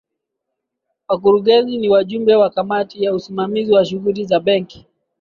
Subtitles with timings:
[1.09, 4.87] wakurugenzi ni wajumbe wa kamati ya usimamizi wa shughuli za benki